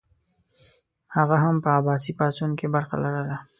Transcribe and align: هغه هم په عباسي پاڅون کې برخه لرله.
هغه 1.15 1.35
هم 1.43 1.55
په 1.63 1.69
عباسي 1.77 2.11
پاڅون 2.19 2.51
کې 2.59 2.67
برخه 2.75 2.95
لرله. 3.03 3.37